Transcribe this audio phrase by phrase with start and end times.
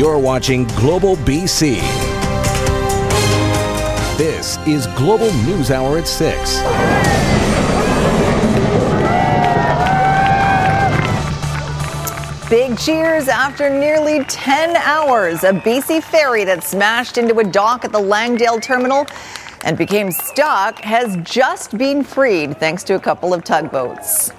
[0.00, 1.78] You're watching Global BC.
[4.16, 6.54] This is Global News Hour at 6.
[12.48, 15.44] Big cheers after nearly 10 hours.
[15.44, 19.04] A BC ferry that smashed into a dock at the Langdale terminal
[19.64, 24.32] and became stuck has just been freed thanks to a couple of tugboats.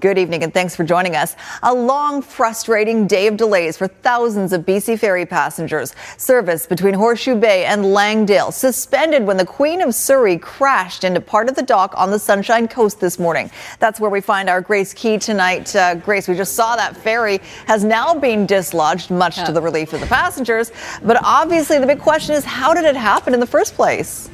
[0.00, 1.36] Good evening and thanks for joining us.
[1.62, 5.94] A long, frustrating day of delays for thousands of BC ferry passengers.
[6.16, 11.50] Service between Horseshoe Bay and Langdale suspended when the Queen of Surrey crashed into part
[11.50, 13.50] of the dock on the Sunshine Coast this morning.
[13.78, 15.76] That's where we find our Grace Key tonight.
[15.76, 19.44] Uh, Grace, we just saw that ferry has now been dislodged, much yeah.
[19.44, 20.72] to the relief of the passengers.
[21.02, 24.30] But obviously, the big question is how did it happen in the first place?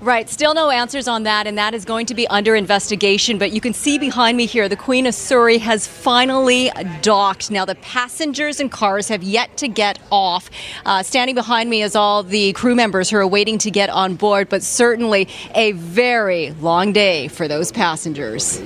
[0.00, 3.36] Right, still no answers on that, and that is going to be under investigation.
[3.36, 6.70] But you can see behind me here, the Queen of Surrey has finally
[7.02, 7.50] docked.
[7.50, 10.50] Now, the passengers and cars have yet to get off.
[10.86, 14.14] Uh, standing behind me is all the crew members who are waiting to get on
[14.14, 18.62] board, but certainly a very long day for those passengers.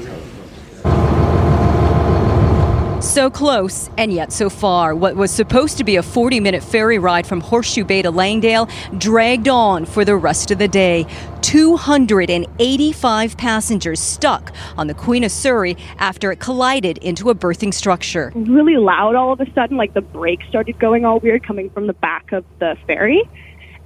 [3.03, 4.95] So close and yet so far.
[4.95, 8.69] What was supposed to be a 40 minute ferry ride from Horseshoe Bay to Langdale
[8.97, 11.07] dragged on for the rest of the day.
[11.43, 18.33] 285 passengers stuck on the Queen of Surrey after it collided into a berthing structure.
[18.35, 21.87] Really loud all of a sudden, like the brakes started going all weird coming from
[21.87, 23.23] the back of the ferry.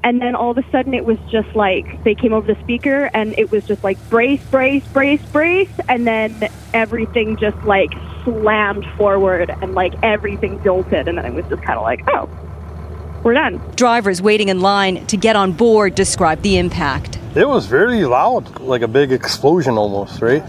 [0.04, 3.10] And then all of a sudden, it was just like they came over the speaker
[3.12, 5.70] and it was just like brace, brace, brace, brace.
[5.88, 7.90] And then everything just like
[8.22, 11.08] slammed forward and like everything jolted.
[11.08, 12.28] And then it was just kind of like, oh,
[13.24, 13.60] we're done.
[13.74, 17.18] Drivers waiting in line to get on board described the impact.
[17.36, 20.42] It was very loud, like a big explosion almost, right?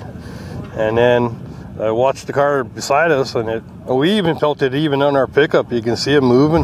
[0.71, 1.37] And then
[1.81, 5.27] I watched the car beside us, and it, we even felt it even on our
[5.27, 5.69] pickup.
[5.69, 6.63] You can see it moving.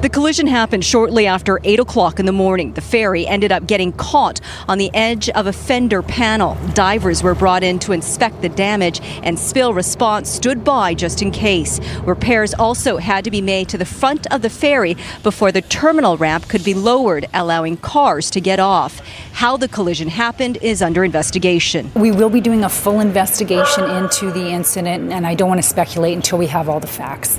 [0.00, 2.72] The collision happened shortly after 8 o'clock in the morning.
[2.72, 6.56] The ferry ended up getting caught on the edge of a fender panel.
[6.72, 11.30] Divers were brought in to inspect the damage, and spill response stood by just in
[11.30, 11.80] case.
[12.00, 16.16] Repairs also had to be made to the front of the ferry before the terminal
[16.16, 19.02] ramp could be lowered, allowing cars to get off.
[19.32, 21.92] How the collision happened is under investigation.
[21.94, 25.68] We will be doing a full investigation into the incident, and I don't want to
[25.68, 27.38] speculate until we have all the facts.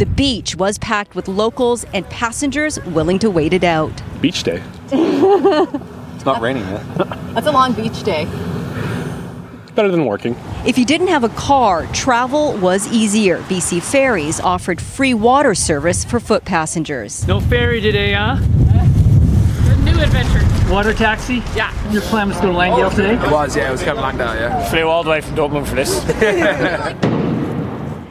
[0.00, 3.92] The beach was packed with locals and passengers willing to wait it out.
[4.22, 4.62] Beach day.
[4.90, 6.82] it's not raining yet.
[7.34, 8.24] That's a long beach day.
[9.74, 10.36] Better than working.
[10.64, 13.40] If you didn't have a car, travel was easier.
[13.40, 17.28] BC Ferries offered free water service for foot passengers.
[17.28, 18.36] No ferry today, huh?
[18.36, 20.72] new adventure.
[20.72, 21.42] Water taxi?
[21.54, 21.74] Yeah.
[21.92, 23.22] Your plan was to go to Langdale today?
[23.22, 23.68] It was, yeah.
[23.68, 24.70] It was coming Langdale, yeah.
[24.70, 26.00] Flew all the way from Dublin for this.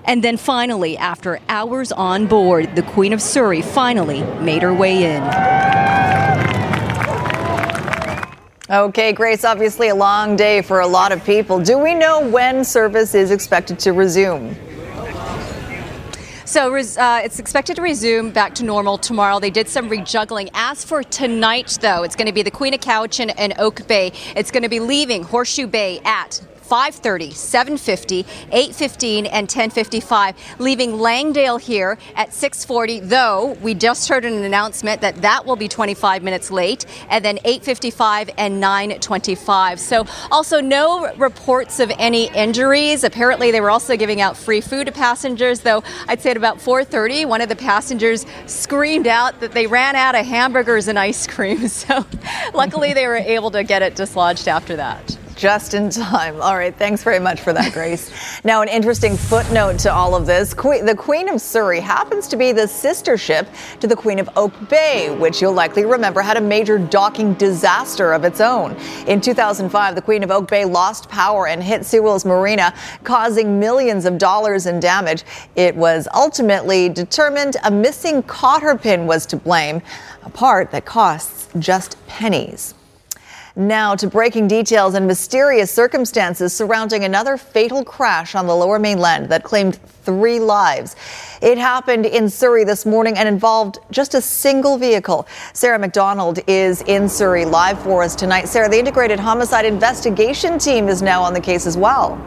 [0.10, 5.04] And then finally, after hours on board, the Queen of Surrey finally made her way
[5.04, 5.22] in.
[8.72, 11.60] Okay, Grace, obviously a long day for a lot of people.
[11.60, 14.56] Do we know when service is expected to resume?
[16.44, 19.40] So uh, it's expected to resume back to normal tomorrow.
[19.40, 20.50] They did some rejuggling.
[20.56, 24.12] As for tonight, though, it's going to be the Queen of Cowichan and Oak Bay.
[24.36, 31.58] It's going to be leaving Horseshoe Bay at 5:30, 7:50, 8:15 and 10:55, leaving Langdale
[31.58, 36.52] here at 6:40, though we just heard an announcement that that will be 25 minutes
[36.52, 39.80] late and then 8:55 and 9:25.
[39.80, 43.04] So also no reports of any injuries.
[43.04, 46.62] Apparently they were also giving out free food to passengers, though I'd say at about
[46.62, 51.26] 4:30 one of the passengers screamed out that they ran out of hamburgers and ice
[51.28, 51.68] cream.
[51.80, 52.06] So
[52.54, 55.19] luckily they were able to get it dislodged after that.
[55.40, 56.42] Just in time.
[56.42, 56.76] All right.
[56.76, 58.12] Thanks very much for that, Grace.
[58.44, 62.52] now, an interesting footnote to all of this the Queen of Surrey happens to be
[62.52, 63.48] the sister ship
[63.80, 68.12] to the Queen of Oak Bay, which you'll likely remember had a major docking disaster
[68.12, 68.76] of its own.
[69.08, 72.74] In 2005, the Queen of Oak Bay lost power and hit Sewell's Marina,
[73.06, 75.24] causing millions of dollars in damage.
[75.56, 79.82] It was ultimately determined a missing cotter pin was to blame,
[80.24, 82.74] a part that costs just pennies.
[83.56, 89.30] Now to breaking details and mysterious circumstances surrounding another fatal crash on the lower mainland
[89.30, 90.96] that claimed three lives.
[91.42, 95.28] It happened in Surrey this morning and involved just a single vehicle.
[95.54, 98.48] Sarah McDonald is in Surrey live for us tonight.
[98.48, 102.18] Sarah, the Integrated Homicide Investigation Team is now on the case as well.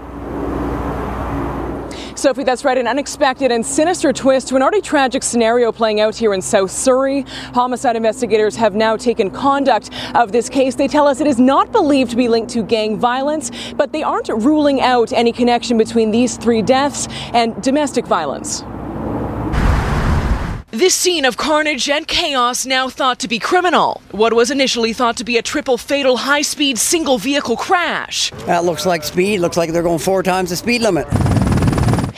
[2.22, 2.78] Sophie, that's right.
[2.78, 6.70] An unexpected and sinister twist to an already tragic scenario playing out here in South
[6.70, 7.22] Surrey.
[7.52, 10.76] Homicide investigators have now taken conduct of this case.
[10.76, 14.04] They tell us it is not believed to be linked to gang violence, but they
[14.04, 18.62] aren't ruling out any connection between these three deaths and domestic violence.
[20.70, 24.00] This scene of carnage and chaos now thought to be criminal.
[24.12, 28.30] What was initially thought to be a triple fatal high speed single vehicle crash.
[28.46, 29.40] That looks like speed.
[29.40, 31.08] Looks like they're going four times the speed limit.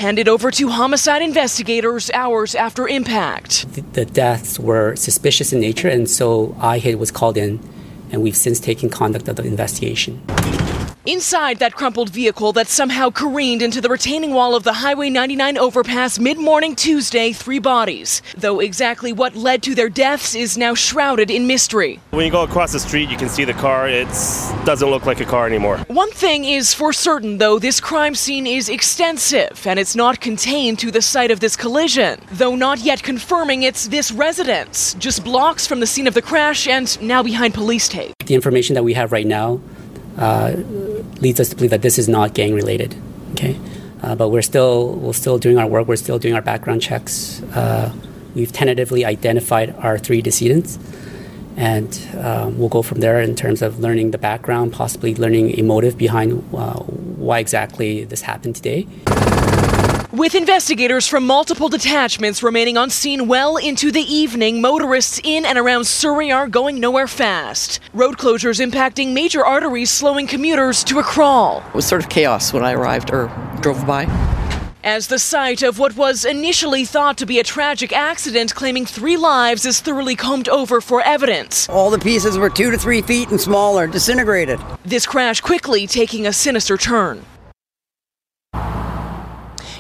[0.05, 3.67] Handed over to homicide investigators hours after impact.
[3.95, 7.59] The, deaths were suspicious in nature, and so IHIT was called in,
[8.13, 10.23] and we've since taken conduct of the investigation.
[11.07, 15.59] Inside that crumpled vehicle that somehow careened into the retaining wall of the Highway 99
[15.59, 18.23] overpass mid morning Tuesday, three bodies.
[18.39, 22.01] Though exactly what led to their deaths is now shrouded in mystery.
[22.13, 23.87] When you go across the street, you can see the car.
[23.87, 24.09] It
[24.65, 25.77] doesn't look like a car anymore.
[25.89, 30.79] One thing is for certain, though, this crime scene is extensive and it's not contained
[30.79, 35.67] to the site of this collision, though not yet confirming it's this residence, just blocks
[35.67, 38.15] from the scene of the crash and now behind police tape.
[38.25, 39.61] The information that we have right now
[40.19, 40.55] uh,
[41.21, 42.95] leads us to believe that this is not gang related.
[43.33, 43.59] Okay,
[44.03, 45.89] uh, but we're still we're still doing our work.
[45.89, 47.43] We're still doing our background checks.
[47.55, 47.93] Uh,
[48.35, 50.79] we've tentatively identified our three decedents,
[51.57, 55.63] and um, we'll go from there in terms of learning the background, possibly learning a
[55.63, 58.87] motive behind uh, why exactly this happened today.
[60.15, 65.59] With investigators from multiple detachments remaining on scene well into the evening, motorists in and
[65.59, 67.81] around Surrey are going nowhere fast.
[67.93, 71.65] Road closures impacting major arteries, slowing commuters to a crawl.
[71.67, 73.27] It was sort of chaos when I arrived or
[73.61, 74.05] drove by.
[74.85, 79.17] As the site of what was initially thought to be a tragic accident claiming three
[79.17, 81.69] lives is thoroughly combed over for evidence.
[81.69, 84.61] All the pieces were two to three feet and smaller, disintegrated.
[84.85, 87.25] This crash quickly taking a sinister turn.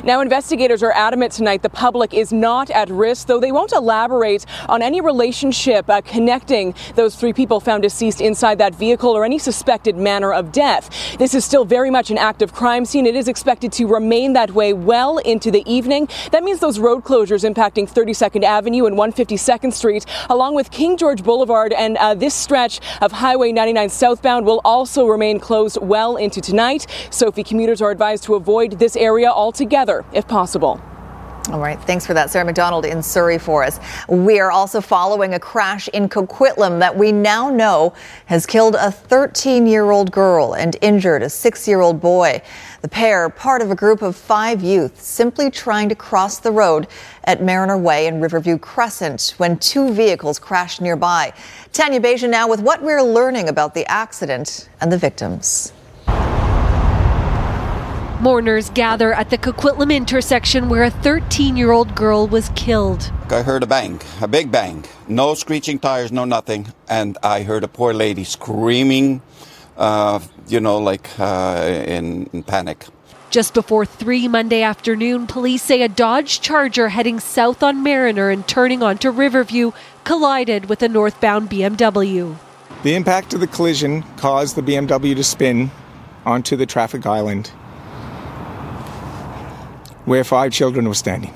[0.04, 4.44] Now, investigators are adamant tonight the public is not at risk, though they won't elaborate
[4.68, 9.38] on any relationship uh, connecting those three people found deceased inside that vehicle or any
[9.38, 10.90] suspected manner of death.
[11.18, 13.06] This is still very much an active crime scene.
[13.06, 16.06] It is expected to remain that way well into the evening.
[16.32, 21.22] That means those road closures impacting 32nd Avenue and 152nd Street, along with King George
[21.24, 26.42] Boulevard and uh, this stretch of Highway 99 southbound, will also remain closed well into
[26.42, 26.86] tonight.
[27.08, 30.80] Sophie commuters are advised to avoid this area altogether if possible.
[31.50, 31.78] All right.
[31.82, 33.78] Thanks for that, Sarah McDonald in Surrey for us.
[34.08, 37.92] We are also following a crash in Coquitlam that we now know
[38.24, 42.40] has killed a 13 year old girl and injured a six year old boy.
[42.80, 46.86] The pair, part of a group of five youth, simply trying to cross the road
[47.24, 51.34] at Mariner Way and Riverview Crescent when two vehicles crashed nearby.
[51.74, 55.74] Tanya Beja now with what we're learning about the accident and the victims.
[58.24, 63.12] Mourners gather at the Coquitlam intersection where a 13 year old girl was killed.
[63.28, 64.82] I heard a bang, a big bang.
[65.08, 66.72] No screeching tires, no nothing.
[66.88, 69.20] And I heard a poor lady screaming,
[69.76, 72.86] uh, you know, like uh, in, in panic.
[73.28, 78.48] Just before 3 Monday afternoon, police say a Dodge Charger heading south on Mariner and
[78.48, 79.72] turning onto Riverview
[80.04, 82.38] collided with a northbound BMW.
[82.84, 85.70] The impact of the collision caused the BMW to spin
[86.24, 87.50] onto the traffic island
[90.04, 91.32] where five children were standing.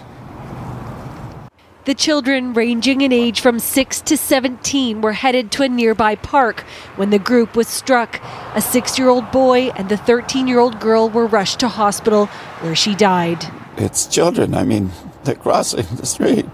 [1.88, 6.60] The children, ranging in age from 6 to 17, were headed to a nearby park
[6.96, 8.20] when the group was struck.
[8.54, 12.26] A six year old boy and the 13 year old girl were rushed to hospital
[12.60, 13.50] where she died.
[13.78, 14.52] It's children.
[14.52, 14.90] I mean,
[15.24, 16.44] they're crossing the street.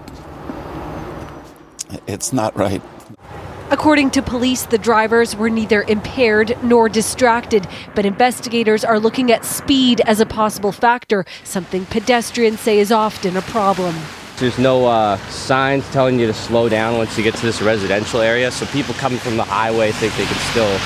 [2.07, 2.83] It's not right.
[3.75, 7.67] According to police, the drivers were neither impaired nor distracted,
[7.97, 13.37] but investigators are looking at speed as a possible factor, something pedestrians say is often
[13.37, 13.93] a problem.
[14.37, 18.21] There's no uh, signs telling you to slow down once you get to this residential
[18.21, 20.79] area, so people coming from the highway think they can still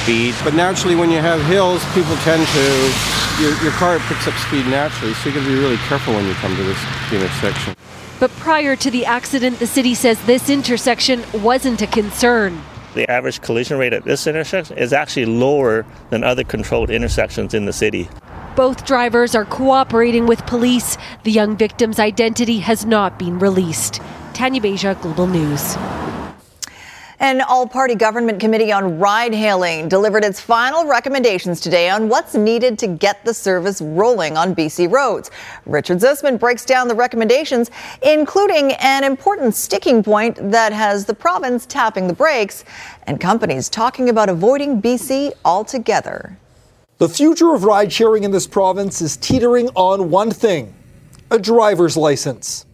[0.00, 0.34] speed.
[0.42, 4.64] But naturally, when you have hills, people tend to, your, your car picks up speed
[4.68, 6.80] naturally, so you got to be really careful when you come to this
[7.12, 7.76] intersection.
[8.20, 12.60] But prior to the accident, the city says this intersection wasn't a concern.
[12.94, 17.64] The average collision rate at this intersection is actually lower than other controlled intersections in
[17.64, 18.10] the city.
[18.56, 20.98] Both drivers are cooperating with police.
[21.22, 24.02] The young victim's identity has not been released.
[24.34, 25.76] Tanya Beja, Global News.
[27.22, 32.34] An all party government committee on ride hailing delivered its final recommendations today on what's
[32.34, 35.30] needed to get the service rolling on BC roads.
[35.66, 41.66] Richard Zussman breaks down the recommendations, including an important sticking point that has the province
[41.66, 42.64] tapping the brakes
[43.02, 46.38] and companies talking about avoiding BC altogether.
[46.96, 50.72] The future of ride sharing in this province is teetering on one thing
[51.30, 52.64] a driver's license.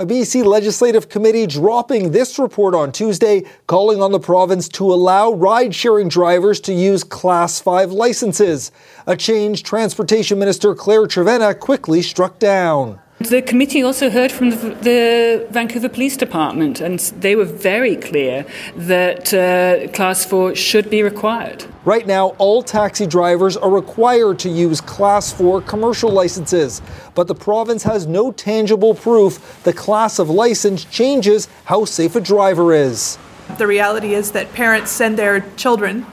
[0.00, 5.30] A BC Legislative Committee dropping this report on Tuesday, calling on the province to allow
[5.30, 8.72] ride sharing drivers to use Class 5 licenses,
[9.06, 12.98] a change Transportation Minister Claire Trevena quickly struck down.
[13.20, 18.46] The committee also heard from the, the, Vancouver Police Department, and they were very clear
[18.74, 21.66] that uh, Class 4 should be required.
[21.84, 26.80] Right now, all taxi drivers are required to use Class 4 commercial licenses,
[27.14, 32.20] but the province has no tangible proof the class of license changes how safe a
[32.22, 33.18] driver is.
[33.58, 36.06] The reality is that parents send their children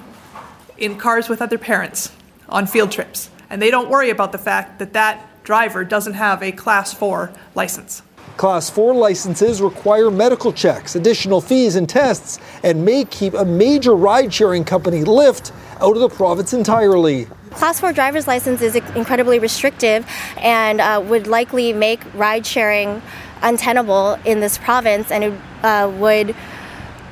[0.77, 2.11] in cars with other parents
[2.49, 6.43] on field trips, and they don't worry about the fact that that driver doesn't have
[6.43, 8.03] a Class 4 license.
[8.35, 13.95] Class 4 licenses require medical checks, additional fees, and tests, and may keep a major
[13.95, 17.27] ride sharing company, Lyft, out of the province entirely.
[17.51, 23.01] Class 4 driver's license is incredibly restrictive and uh, would likely make ride sharing
[23.41, 26.35] untenable in this province, and it uh, would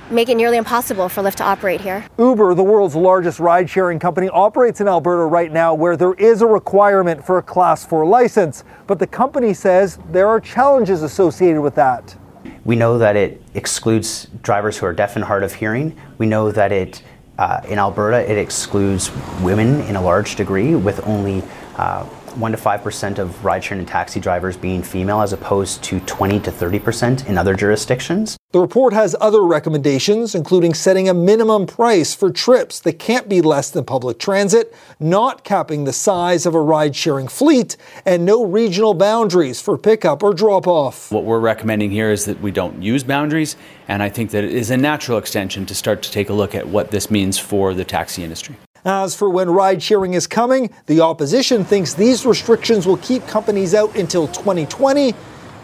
[0.10, 2.06] make it nearly impossible for Lyft to operate here.
[2.18, 6.42] Uber, the world's largest ride sharing company, operates in Alberta right now where there is
[6.42, 11.62] a requirement for a Class 4 license, but the company says there are challenges associated
[11.62, 12.16] with that.
[12.64, 16.00] We know that it excludes drivers who are deaf and hard of hearing.
[16.18, 17.02] We know that it,
[17.38, 21.44] uh, in Alberta, it excludes women in a large degree, with only
[21.78, 26.00] uh, 1 to 5% of ride sharing and taxi drivers being female as opposed to
[26.01, 28.38] 20 to 30% in other jurisdictions.
[28.51, 33.42] The report has other recommendations, including setting a minimum price for trips that can't be
[33.42, 37.75] less than public transit, not capping the size of a ride sharing fleet,
[38.06, 41.12] and no regional boundaries for pickup or drop off.
[41.12, 44.54] What we're recommending here is that we don't use boundaries, and I think that it
[44.54, 47.74] is a natural extension to start to take a look at what this means for
[47.74, 48.56] the taxi industry.
[48.86, 53.74] As for when ride sharing is coming, the opposition thinks these restrictions will keep companies
[53.74, 55.15] out until 2020,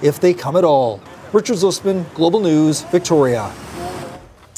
[0.02, 1.00] if they come at all.
[1.32, 3.54] Richard Zussman, Global News, Victoria.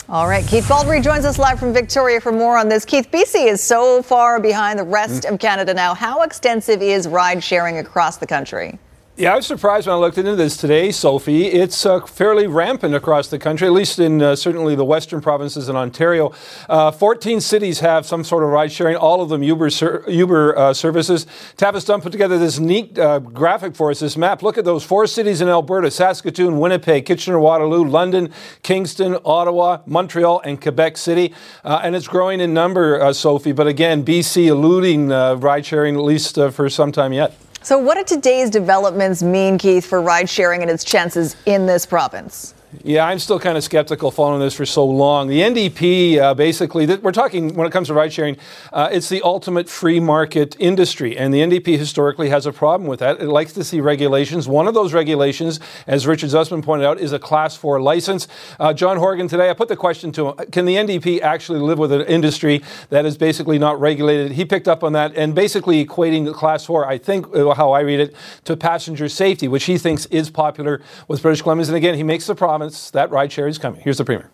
[0.07, 2.85] All right, Keith Baldry joins us live from Victoria for more on this.
[2.85, 5.33] Keith, BC is so far behind the rest mm.
[5.33, 5.93] of Canada now.
[5.93, 8.79] How extensive is ride sharing across the country?
[9.15, 11.45] Yeah, I was surprised when I looked into this today, Sophie.
[11.45, 15.69] It's uh, fairly rampant across the country, at least in uh, certainly the western provinces
[15.69, 16.33] in Ontario.
[16.67, 20.57] Uh, 14 cities have some sort of ride sharing, all of them Uber, ser- Uber
[20.57, 21.27] uh, services.
[21.57, 24.41] Tavis Dunn put together this neat uh, graphic for us, this map.
[24.41, 30.41] Look at those four cities in Alberta Saskatoon, Winnipeg, Kitchener Waterloo, London, Kingston, Ottawa, Montreal,
[30.43, 31.35] and Quebec City.
[31.63, 33.51] Uh, and it's growing in number, Sophie.
[33.51, 37.37] But again, BC eluding ride sharing, at least for some time yet.
[37.63, 41.85] So, what do today's developments mean, Keith, for ride sharing and its chances in this
[41.85, 42.53] province?
[42.81, 45.27] Yeah, I'm still kind of skeptical following this for so long.
[45.27, 48.35] The NDP, uh, basically, th- we're talking when it comes to ride sharing,
[48.71, 51.15] uh, it's the ultimate free market industry.
[51.15, 53.21] And the NDP historically has a problem with that.
[53.21, 54.47] It likes to see regulations.
[54.47, 58.27] One of those regulations, as Richard Zussman pointed out, is a class four license.
[58.59, 61.77] Uh, John Horgan today, I put the question to him can the NDP actually live
[61.77, 64.31] with an industry that is basically not regulated?
[64.31, 67.71] He picked up on that and basically equating the class four, I think, uh, how
[67.71, 68.15] I read it,
[68.45, 71.67] to passenger safety, which he thinks is popular with British Columbians.
[71.67, 73.81] And again, he makes the promise promise that rideshare is coming.
[73.81, 74.29] Here's the Premier.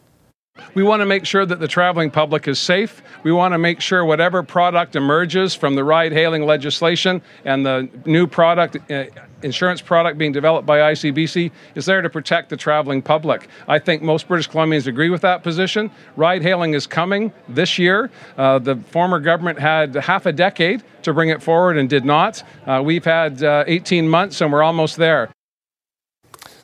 [0.73, 3.01] We want to make sure that the traveling public is safe.
[3.23, 7.89] We want to make sure whatever product emerges from the ride hailing legislation and the
[8.05, 9.05] new product, uh,
[9.41, 13.47] insurance product being developed by ICBC, is there to protect the traveling public.
[13.69, 15.89] I think most British Columbians agree with that position.
[16.17, 18.11] Ride hailing is coming this year.
[18.37, 22.43] Uh, the former government had half a decade to bring it forward and did not.
[22.67, 25.31] Uh, we've had uh, 18 months and we're almost there.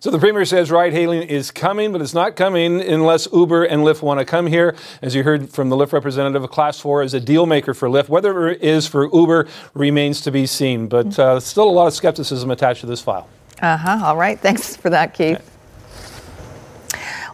[0.05, 3.81] So the Premier says ride hailing is coming, but it's not coming unless Uber and
[3.81, 4.75] Lyft want to come here.
[5.01, 8.07] As you heard from the Lyft representative, Class 4 is a deal maker for Lyft.
[8.07, 11.95] Whether it is for Uber remains to be seen, but uh, still a lot of
[11.95, 13.27] skepticism attached to this file.
[13.63, 14.00] Uh huh.
[14.03, 14.39] All right.
[14.39, 15.54] Thanks for that, Keith.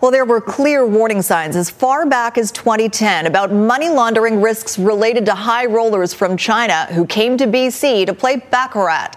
[0.01, 4.79] Well, there were clear warning signs as far back as 2010 about money laundering risks
[4.79, 9.12] related to high rollers from China who came to BC to play Baccarat.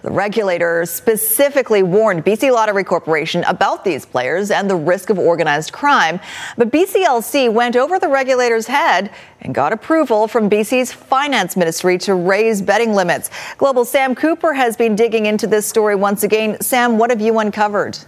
[0.00, 5.72] The regulator specifically warned BC Lottery Corporation about these players and the risk of organized
[5.72, 6.18] crime.
[6.56, 9.10] But BCLC went over the regulator's head
[9.42, 13.28] and got approval from BC's finance ministry to raise betting limits.
[13.58, 16.58] Global Sam Cooper has been digging into this story once again.
[16.62, 17.98] Sam, what have you uncovered?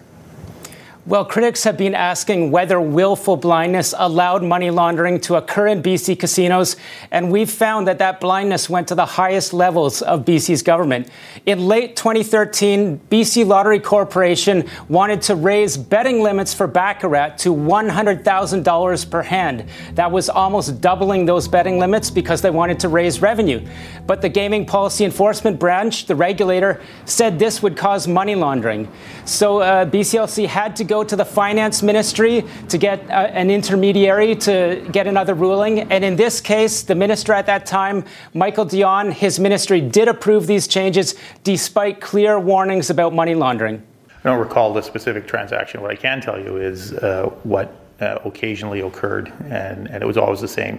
[1.04, 6.16] Well, critics have been asking whether willful blindness allowed money laundering to occur in BC
[6.16, 6.76] casinos,
[7.10, 11.08] and we've found that that blindness went to the highest levels of BC's government.
[11.44, 19.10] In late 2013, BC Lottery Corporation wanted to raise betting limits for Baccarat to $100,000
[19.10, 19.64] per hand.
[19.94, 23.66] That was almost doubling those betting limits because they wanted to raise revenue.
[24.06, 28.86] But the Gaming Policy Enforcement Branch, the regulator, said this would cause money laundering.
[29.24, 34.36] So uh, BCLC had to go to the finance ministry to get uh, an intermediary
[34.36, 35.80] to get another ruling.
[35.90, 40.06] And in this case, the minister at that time, Michael de Jong, his ministry did
[40.06, 43.82] approve these changes despite clear warnings about money laundering.
[44.22, 45.80] I don't recall the specific transaction.
[45.80, 50.18] What I can tell you is uh, what uh, occasionally occurred, and, and, it was
[50.18, 50.78] always the same.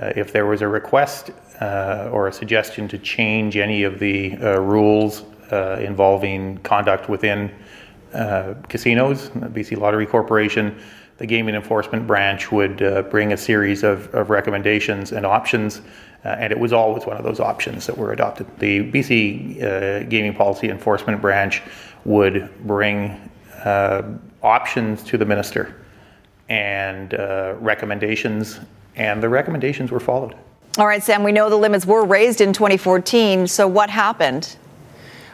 [0.00, 4.36] Uh, if there was a request uh, or a suggestion to change any of the
[4.36, 7.50] uh, rules involving conduct within
[8.68, 10.80] casinos, the BC Lottery Corporation,
[11.18, 12.78] the Gaming Enforcement Branch would
[13.10, 15.82] bring a series of, of recommendations and options.
[16.24, 18.46] Uh, and it was always one of those options that were adopted.
[18.58, 21.62] The BC uh, Gaming Policy Enforcement Branch
[22.04, 23.30] would bring
[23.64, 24.02] uh,
[24.42, 25.74] options to the minister
[26.48, 28.58] and uh, recommendations,
[28.96, 30.34] and the recommendations were followed.
[30.78, 34.56] All right, Sam, we know the limits were raised in 2014, so what happened?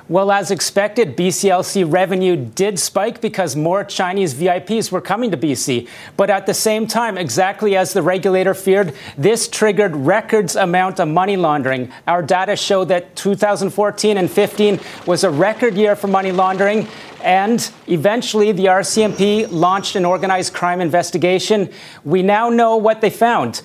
[0.06, 5.88] Well, as expected, BCLC revenue did spike because more Chinese VIPs were coming to BC.
[6.18, 11.08] But at the same time, exactly as the regulator feared, this triggered records amount of
[11.08, 11.90] money laundering.
[12.06, 16.87] Our data show that 2014 and 15 was a record year for money laundering.
[17.23, 21.70] And eventually, the RCMP launched an organized crime investigation.
[22.04, 23.62] We now know what they found.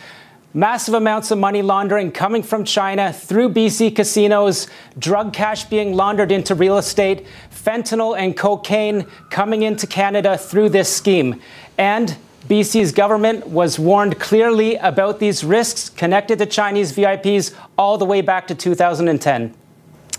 [0.53, 6.32] Massive amounts of money laundering coming from China through BC casinos, drug cash being laundered
[6.32, 11.39] into real estate, fentanyl and cocaine coming into Canada through this scheme.
[11.77, 18.06] And BC's government was warned clearly about these risks connected to Chinese VIPs all the
[18.06, 19.53] way back to 2010.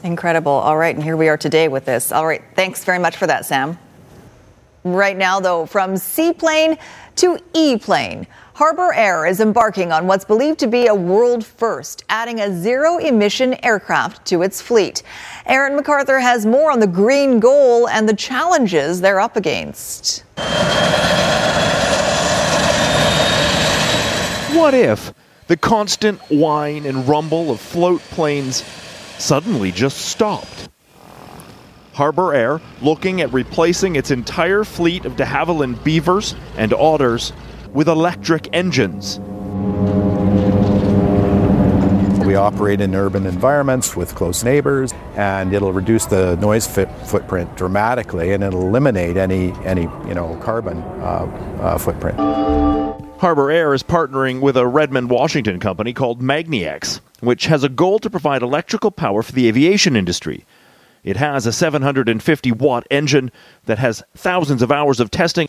[0.04, 0.52] Incredible.
[0.52, 2.12] All right, and here we are today with this.
[2.12, 3.76] All right, thanks very much for that, Sam.
[4.84, 6.78] Right now, though, from seaplane
[7.16, 8.26] to E plane.
[8.54, 12.98] Harbour Air is embarking on what's believed to be a world first, adding a zero
[12.98, 15.02] emission aircraft to its fleet.
[15.46, 20.24] Aaron MacArthur has more on the green goal and the challenges they're up against.
[24.54, 25.12] What if
[25.46, 28.62] the constant whine and rumble of float planes
[29.18, 30.68] suddenly just stopped?
[31.94, 37.32] Harbour Air looking at replacing its entire fleet of de Havilland Beavers and Otters
[37.72, 39.20] with electric engines.
[42.24, 47.56] We operate in urban environments with close neighbors, and it'll reduce the noise fit footprint
[47.56, 52.18] dramatically, and it'll eliminate any any you know carbon uh, uh, footprint.
[53.18, 57.98] Harbour Air is partnering with a Redmond, Washington company called magniX, which has a goal
[57.98, 60.46] to provide electrical power for the aviation industry.
[61.02, 63.30] It has a 750 watt engine
[63.64, 65.48] that has thousands of hours of testing.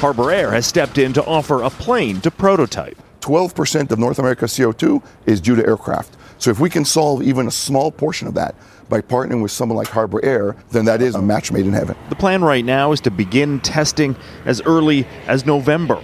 [0.00, 2.96] Harbour Air has stepped in to offer a plane to prototype.
[3.20, 6.16] 12% of North America's CO2 is due to aircraft.
[6.38, 8.54] So if we can solve even a small portion of that
[8.88, 11.96] by partnering with someone like Harbour Air, then that is a match made in heaven.
[12.10, 14.14] The plan right now is to begin testing
[14.44, 16.00] as early as November.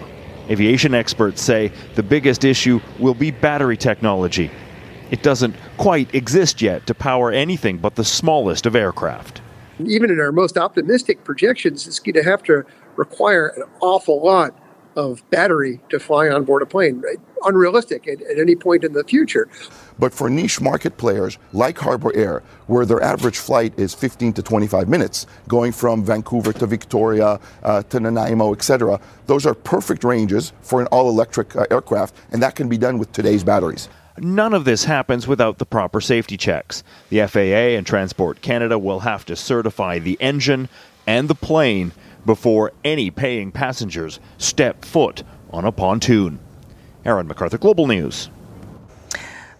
[0.51, 4.51] Aviation experts say the biggest issue will be battery technology.
[5.11, 9.41] It doesn't quite exist yet to power anything but the smallest of aircraft.
[9.85, 12.65] Even in our most optimistic projections, it's going to have to
[12.97, 14.57] require an awful lot
[14.97, 17.01] of battery to fly on board a plane.
[17.01, 17.19] Right?
[17.45, 19.49] Unrealistic at, at, any point in the future.
[19.99, 24.43] But for niche market players like Harbour Air, where their average flight is 15 to
[24.43, 30.53] 25 minutes, going from Vancouver to Victoria uh, to Nanaimo, etc., those are perfect ranges
[30.63, 33.89] for an all electric uh, aircraft, and that can be done with today's batteries.
[34.19, 36.85] None of this happens without the proper safety checks.
[37.11, 40.69] The FAA and Transport Canada will have to certify the engine
[41.07, 41.91] and the plane
[42.25, 46.39] before any paying passengers step foot on a pontoon.
[47.05, 48.31] Aaron MacArthur, Global News.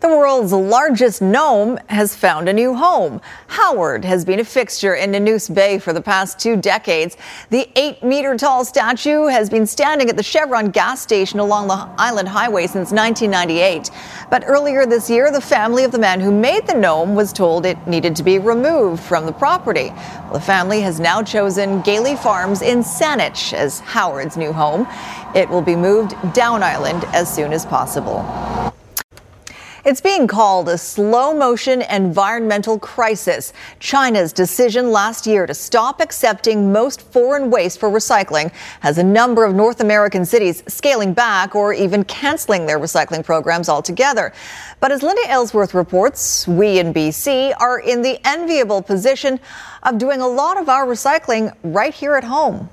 [0.05, 3.23] The world's largest gnome has found a new home.
[3.47, 7.17] Howard has been a fixture in Nanoose Bay for the past two decades.
[7.49, 11.89] The eight meter tall statue has been standing at the Chevron gas station along the
[11.97, 13.91] Island Highway since 1998.
[14.29, 17.65] But earlier this year, the family of the man who made the gnome was told
[17.65, 19.89] it needed to be removed from the property.
[19.89, 24.87] Well, the family has now chosen Galey Farms in Saanich as Howard's new home.
[25.35, 28.21] It will be moved down island as soon as possible.
[29.85, 33.53] It's being called a slow motion environmental crisis.
[33.81, 39.45] China's decision last year to stop accepting most foreign waste for recycling has a number
[39.45, 44.33] of North American cities scaling back or even canceling their recycling programs altogether.
[44.81, 49.39] But as Linda Aylesworth reports, we in BC are in the enviable position
[49.83, 52.71] of doing a lot of our recycling right here at home.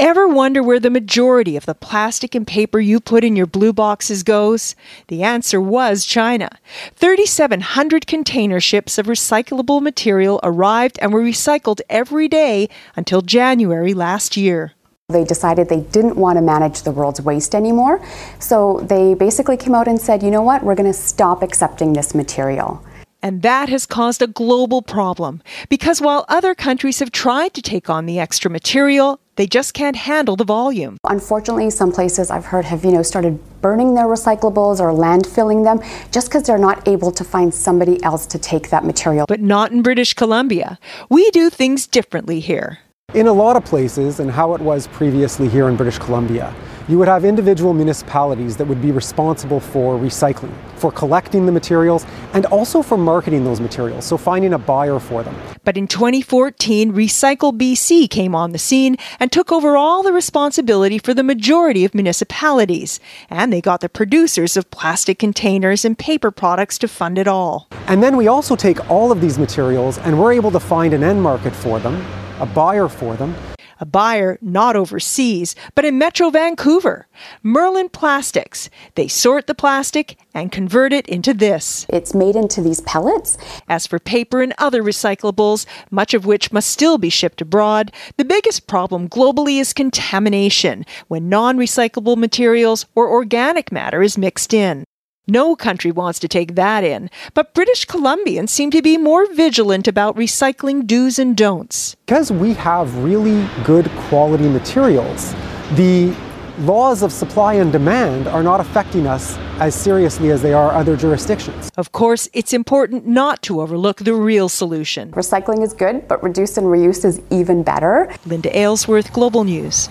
[0.00, 3.72] Ever wonder where the majority of the plastic and paper you put in your blue
[3.72, 4.74] boxes goes?
[5.06, 6.50] The answer was China.
[6.96, 14.36] 3,700 container ships of recyclable material arrived and were recycled every day until January last
[14.36, 14.72] year.
[15.10, 18.04] They decided they didn't want to manage the world's waste anymore.
[18.40, 21.92] So they basically came out and said, you know what, we're going to stop accepting
[21.92, 22.84] this material.
[23.22, 27.88] And that has caused a global problem because while other countries have tried to take
[27.88, 30.98] on the extra material, they just can't handle the volume.
[31.04, 35.80] Unfortunately, some places I've heard have, you know, started burning their recyclables or landfilling them
[36.12, 39.26] just because they're not able to find somebody else to take that material.
[39.26, 40.78] But not in British Columbia.
[41.08, 42.78] We do things differently here.
[43.14, 46.52] In a lot of places, and how it was previously here in British Columbia,
[46.88, 52.04] you would have individual municipalities that would be responsible for recycling, for collecting the materials,
[52.32, 55.32] and also for marketing those materials, so finding a buyer for them.
[55.62, 60.98] But in 2014, Recycle BC came on the scene and took over all the responsibility
[60.98, 62.98] for the majority of municipalities.
[63.30, 67.68] And they got the producers of plastic containers and paper products to fund it all.
[67.86, 71.04] And then we also take all of these materials and we're able to find an
[71.04, 72.04] end market for them,
[72.44, 73.34] a buyer for them,
[73.80, 77.08] a buyer not overseas, but in Metro Vancouver.
[77.42, 78.68] Merlin Plastics.
[78.96, 81.86] They sort the plastic and convert it into this.
[81.88, 83.38] It's made into these pellets.
[83.66, 88.26] As for paper and other recyclables, much of which must still be shipped abroad, the
[88.26, 94.84] biggest problem globally is contamination when non recyclable materials or organic matter is mixed in.
[95.26, 99.88] No country wants to take that in, but British Columbians seem to be more vigilant
[99.88, 101.96] about recycling do's and don'ts.
[102.04, 105.32] Because we have really good quality materials,
[105.76, 106.14] the
[106.58, 110.94] laws of supply and demand are not affecting us as seriously as they are other
[110.94, 111.70] jurisdictions.
[111.78, 115.10] Of course, it's important not to overlook the real solution.
[115.12, 118.14] Recycling is good, but reduce and reuse is even better.
[118.26, 119.88] Linda Aylesworth, Global News.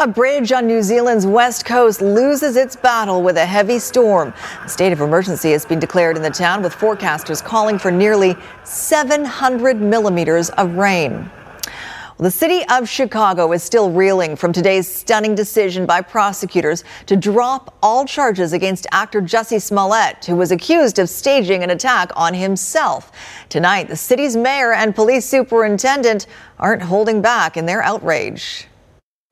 [0.00, 4.32] A bridge on New Zealand's west coast loses its battle with a heavy storm.
[4.64, 8.34] A state of emergency has been declared in the town, with forecasters calling for nearly
[8.64, 11.30] 700 millimeters of rain.
[12.16, 17.76] The city of Chicago is still reeling from today's stunning decision by prosecutors to drop
[17.82, 23.12] all charges against actor Jussie Smollett, who was accused of staging an attack on himself.
[23.50, 26.26] Tonight, the city's mayor and police superintendent
[26.58, 28.66] aren't holding back in their outrage.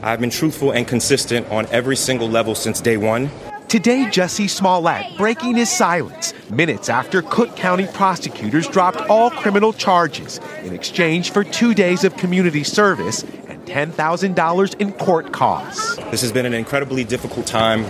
[0.00, 3.30] I've been truthful and consistent on every single level since day one.
[3.66, 10.38] Today, Jussie Smollett breaking his silence minutes after Cook County prosecutors dropped all criminal charges
[10.62, 15.96] in exchange for two days of community service and $10,000 in court costs.
[16.12, 17.84] This has been an incredibly difficult time,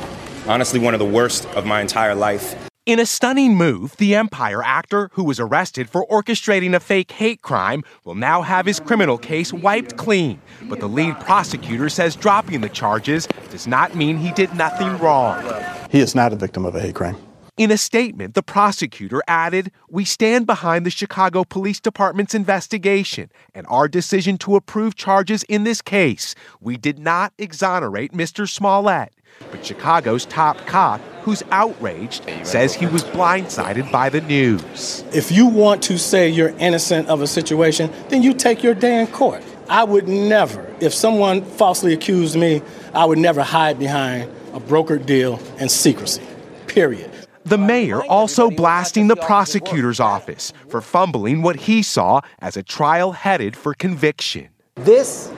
[0.46, 2.67] honestly, one of the worst of my entire life.
[2.88, 7.42] In a stunning move, the Empire actor, who was arrested for orchestrating a fake hate
[7.42, 10.40] crime, will now have his criminal case wiped clean.
[10.62, 15.44] But the lead prosecutor says dropping the charges does not mean he did nothing wrong.
[15.90, 17.18] He is not a victim of a hate crime.
[17.58, 23.66] In a statement, the prosecutor added, We stand behind the Chicago Police Department's investigation and
[23.68, 26.34] our decision to approve charges in this case.
[26.58, 28.48] We did not exonerate Mr.
[28.48, 29.12] Smollett.
[29.50, 35.04] But Chicago's top cop, who's outraged, says he was blindsided by the news.
[35.12, 38.98] If you want to say you're innocent of a situation, then you take your day
[38.98, 39.42] in court.
[39.68, 42.62] I would never, if someone falsely accused me,
[42.94, 46.22] I would never hide behind a brokered deal and secrecy.
[46.66, 47.10] Period.
[47.44, 53.12] The mayor also blasting the prosecutor's office for fumbling what he saw as a trial
[53.12, 54.48] headed for conviction.
[54.76, 55.30] This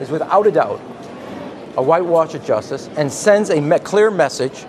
[0.00, 0.80] is without a doubt
[1.76, 4.64] a whitewash of justice and sends a me- clear message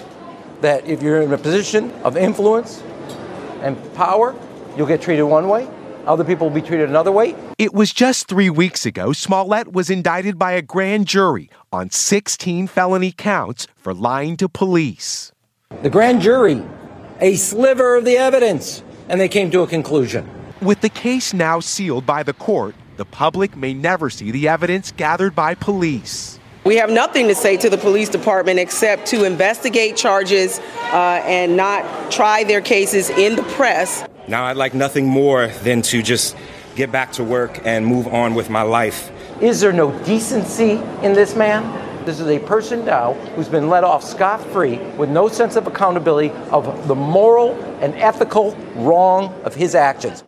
[0.62, 2.82] that if you're in a position of influence
[3.62, 4.36] and power,
[4.76, 5.67] you'll get treated one way,
[6.06, 7.36] other people will be treated another way.
[7.58, 12.67] It was just three weeks ago Smollett was indicted by a grand jury on 16
[12.67, 15.32] felony counts for lying to police.
[15.82, 16.63] The grand jury,
[17.20, 20.30] a sliver of the evidence, and they came to a conclusion.
[20.62, 24.91] With the case now sealed by the court, the public may never see the evidence
[24.91, 26.37] gathered by police.
[26.68, 30.60] We have nothing to say to the police department except to investigate charges
[30.92, 34.04] uh, and not try their cases in the press.
[34.28, 36.36] Now, I'd like nothing more than to just
[36.76, 39.10] get back to work and move on with my life.
[39.40, 40.72] Is there no decency
[41.04, 41.64] in this man?
[42.04, 45.68] This is a person now who's been let off scot free with no sense of
[45.68, 50.22] accountability of the moral and ethical wrong of his actions.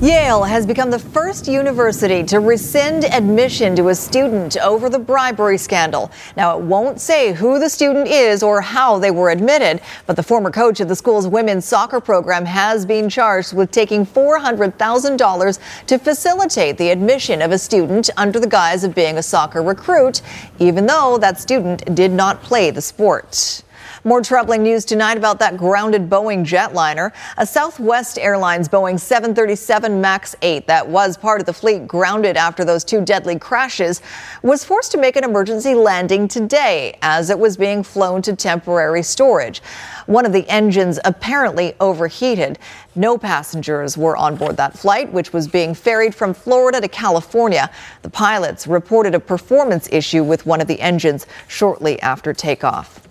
[0.00, 5.58] Yale has become the first university to rescind admission to a student over the bribery
[5.58, 6.12] scandal.
[6.36, 10.22] Now, it won't say who the student is or how they were admitted, but the
[10.22, 15.98] former coach of the school's women's soccer program has been charged with taking $400,000 to
[15.98, 20.22] facilitate the admission of a student under the guise of being a soccer recruit,
[20.60, 23.64] even though that student did not play the sport.
[24.04, 27.10] More troubling news tonight about that grounded Boeing jetliner.
[27.36, 32.64] A Southwest Airlines Boeing 737 MAX 8 that was part of the fleet grounded after
[32.64, 34.00] those two deadly crashes
[34.42, 39.02] was forced to make an emergency landing today as it was being flown to temporary
[39.02, 39.60] storage.
[40.06, 42.60] One of the engines apparently overheated.
[42.94, 47.68] No passengers were on board that flight, which was being ferried from Florida to California.
[48.02, 53.07] The pilots reported a performance issue with one of the engines shortly after takeoff.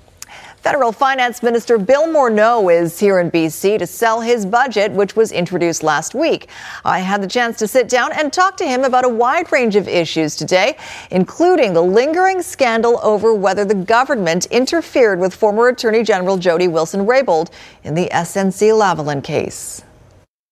[0.62, 5.32] Federal Finance Minister Bill Morneau is here in BC to sell his budget, which was
[5.32, 6.50] introduced last week.
[6.84, 9.76] I had the chance to sit down and talk to him about a wide range
[9.76, 10.76] of issues today,
[11.12, 17.50] including the lingering scandal over whether the government interfered with former Attorney General Jody Wilson-Raybould
[17.84, 19.84] in the SNC Lavalin case.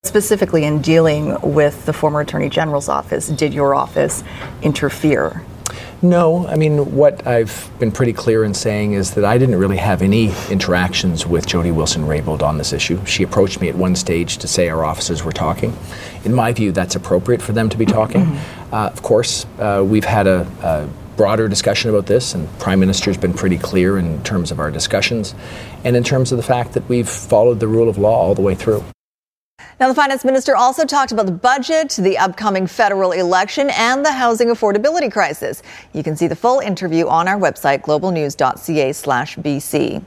[0.03, 4.23] Specifically, in dealing with the former Attorney General's office, did your office
[4.61, 5.43] interfere?
[6.09, 9.77] No, I mean, what I've been pretty clear in saying is that I didn't really
[9.77, 13.03] have any interactions with Jody Wilson Raybould on this issue.
[13.05, 15.75] She approached me at one stage to say our offices were talking.
[16.23, 18.21] In my view, that's appropriate for them to be talking.
[18.21, 18.73] Mm-hmm.
[18.73, 20.87] Uh, of course, uh, we've had a, a
[21.17, 25.33] broader discussion about this, and Prime Minister's been pretty clear in terms of our discussions
[25.83, 28.43] and in terms of the fact that we've followed the rule of law all the
[28.43, 28.83] way through.
[29.79, 34.11] Now, the finance minister also talked about the budget, the upcoming federal election, and the
[34.11, 35.63] housing affordability crisis.
[35.93, 40.03] You can see the full interview on our website, globalnews.ca/bc.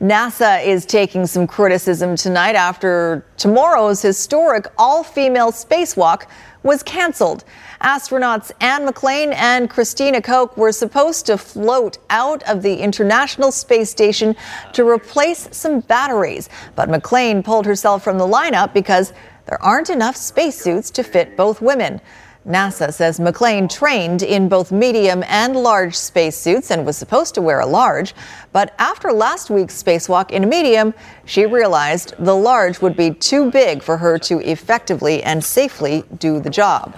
[0.00, 6.26] NASA is taking some criticism tonight after tomorrow's historic all-female spacewalk
[6.62, 7.44] was canceled.
[7.80, 13.90] Astronauts Anne McClain and Christina Koch were supposed to float out of the International Space
[13.90, 14.36] Station
[14.72, 19.12] to replace some batteries, but McClain pulled herself from the lineup because
[19.46, 22.00] there aren't enough spacesuits to fit both women.
[22.46, 27.60] NASA says McClain trained in both medium and large spacesuits and was supposed to wear
[27.60, 28.14] a large,
[28.52, 30.92] but after last week's spacewalk in a medium,
[31.24, 36.40] she realized the large would be too big for her to effectively and safely do
[36.40, 36.96] the job.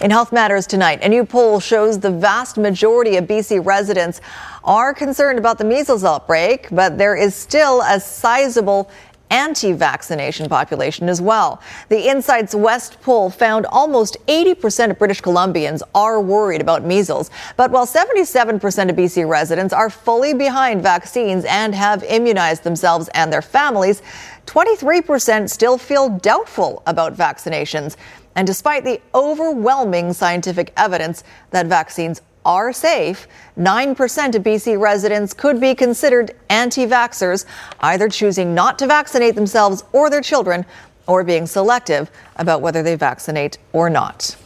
[0.00, 4.20] In Health Matters tonight, a new poll shows the vast majority of BC residents
[4.62, 8.88] are concerned about the measles outbreak, but there is still a sizable
[9.32, 11.60] anti vaccination population as well.
[11.88, 17.30] The Insights West poll found almost 80% of British Columbians are worried about measles.
[17.56, 23.32] But while 77% of BC residents are fully behind vaccines and have immunized themselves and
[23.32, 24.02] their families,
[24.46, 27.96] 23% still feel doubtful about vaccinations.
[28.34, 33.26] And despite the overwhelming scientific evidence that vaccines are safe,
[33.58, 37.44] 9% of BC residents could be considered anti vaxxers,
[37.80, 40.64] either choosing not to vaccinate themselves or their children,
[41.06, 44.36] or being selective about whether they vaccinate or not.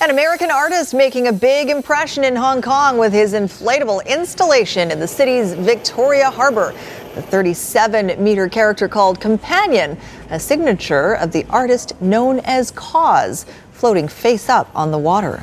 [0.00, 5.00] An American artist making a big impression in Hong Kong with his inflatable installation in
[5.00, 6.72] the city's Victoria Harbor.
[7.16, 9.98] The 37 meter character called Companion,
[10.30, 15.42] a signature of the artist known as KAWS, floating face up on the water.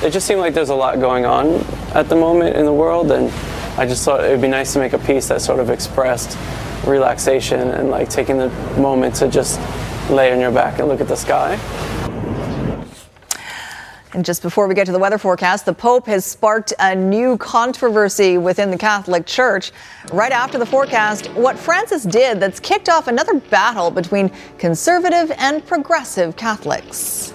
[0.00, 1.54] It just seemed like there's a lot going on
[1.92, 3.32] at the moment in the world, and
[3.76, 6.38] I just thought it would be nice to make a piece that sort of expressed
[6.86, 9.58] relaxation and like taking the moment to just
[10.08, 11.58] lay on your back and look at the sky.
[14.14, 17.36] And just before we get to the weather forecast, the Pope has sparked a new
[17.36, 19.72] controversy within the Catholic Church.
[20.12, 25.66] Right after the forecast, what Francis did that's kicked off another battle between conservative and
[25.66, 27.34] progressive Catholics.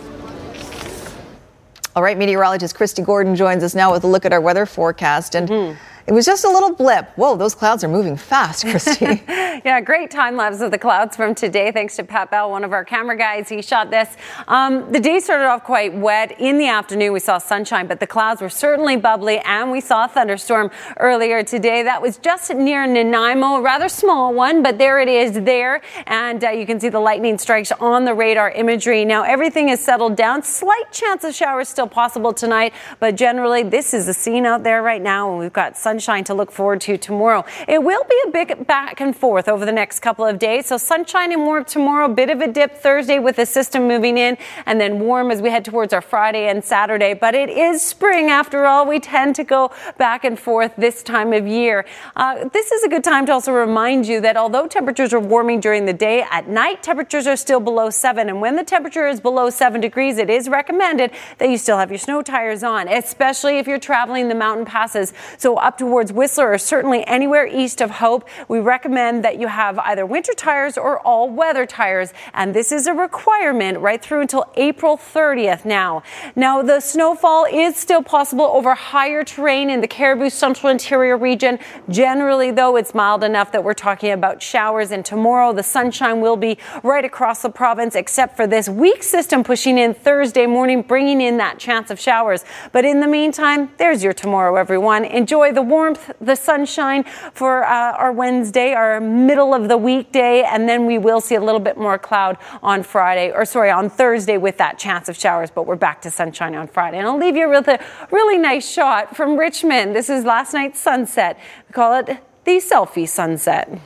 [1.95, 5.35] All right, meteorologist Kristi Gordon joins us now with a look at our weather forecast.
[5.35, 5.77] And mm-hmm.
[6.05, 7.11] It was just a little blip.
[7.15, 9.25] Whoa, those clouds are moving fast, Kristi.
[9.63, 11.71] yeah, great time lapse of the clouds from today.
[11.71, 13.47] Thanks to Pat Bell, one of our camera guys.
[13.47, 14.09] He shot this.
[14.49, 16.41] Um, the day started off quite wet.
[16.41, 20.03] In the afternoon, we saw sunshine, but the clouds were certainly bubbly, and we saw
[20.03, 21.83] a thunderstorm earlier today.
[21.83, 25.81] That was just near Nanaimo, a rather small one, but there it is there.
[26.05, 29.05] And uh, you can see the lightning strikes on the radar imagery.
[29.05, 30.43] Now, everything is settled down.
[30.43, 34.83] Slight chance of showers still possible tonight, but generally, this is the scene out there
[34.83, 37.45] right now, and we've got sun sunshine to look forward to tomorrow.
[37.67, 40.65] It will be a big back and forth over the next couple of days.
[40.65, 44.35] So sunshine and warm tomorrow, bit of a dip Thursday with the system moving in,
[44.65, 47.13] and then warm as we head towards our Friday and Saturday.
[47.13, 48.87] But it is spring after all.
[48.87, 51.85] We tend to go back and forth this time of year.
[52.15, 55.59] Uh, this is a good time to also remind you that although temperatures are warming
[55.59, 58.29] during the day, at night temperatures are still below seven.
[58.29, 61.91] And when the temperature is below seven degrees, it is recommended that you still have
[61.91, 65.13] your snow tires on, especially if you're traveling the mountain passes.
[65.37, 69.77] So up towards Whistler or certainly anywhere east of Hope, we recommend that you have
[69.79, 72.13] either winter tires or all weather tires.
[72.33, 76.01] And this is a requirement right through until April 30th now.
[76.37, 81.59] Now, the snowfall is still possible over higher terrain in the Cariboo Central Interior region.
[81.89, 84.91] Generally, though, it's mild enough that we're talking about showers.
[84.91, 89.43] And tomorrow, the sunshine will be right across the province, except for this weak system
[89.43, 92.45] pushing in Thursday morning, bringing in that chance of showers.
[92.71, 95.03] But in the meantime, there's your tomorrow, everyone.
[95.03, 100.69] Enjoy the warmth, the sunshine for uh, our Wednesday, our middle of the weekday, and
[100.69, 104.37] then we will see a little bit more cloud on Friday, or sorry, on Thursday
[104.37, 106.99] with that chance of showers, but we're back to sunshine on Friday.
[106.99, 109.95] And I'll leave you with a really nice shot from Richmond.
[109.95, 111.39] This is last night's sunset.
[111.67, 113.79] We call it the selfie sunset.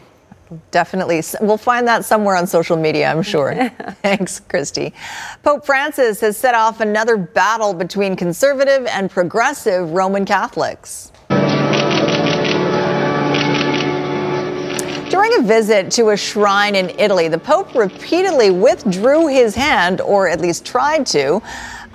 [0.72, 1.22] Definitely.
[1.42, 3.54] We'll find that somewhere on social media, I'm sure.
[4.02, 4.94] Thanks, Kristi.
[5.44, 11.12] Pope Francis has set off another battle between conservative and progressive Roman Catholics.
[15.28, 20.30] During a visit to a shrine in Italy, the Pope repeatedly withdrew his hand, or
[20.30, 21.42] at least tried to,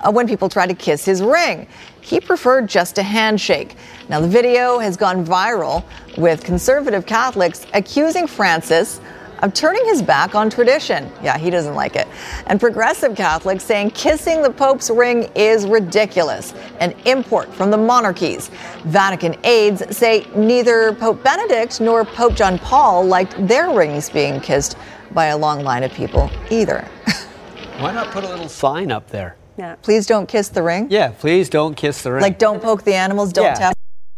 [0.01, 1.65] uh, when people tried to kiss his ring.
[2.01, 3.75] He preferred just a handshake.
[4.07, 5.83] Now, the video has gone viral
[6.15, 9.01] with conservative Catholics accusing Francis
[9.41, 11.11] of turning his back on tradition.
[11.21, 12.07] Yeah, he doesn't like it.
[12.47, 18.49] And progressive Catholics saying kissing the Pope's ring is ridiculous, an import from the monarchies.
[18.85, 24.77] Vatican aides say neither Pope Benedict nor Pope John Paul liked their rings being kissed
[25.11, 26.81] by a long line of people either.
[27.79, 29.35] Why not put a little sign up there?
[29.57, 29.75] Yeah.
[29.81, 30.87] Please don't kiss the ring.
[30.89, 32.21] Yeah, please don't kiss the ring.
[32.21, 33.53] Like don't poke the animals, don't Yeah.